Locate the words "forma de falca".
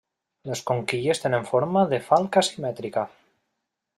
1.51-2.45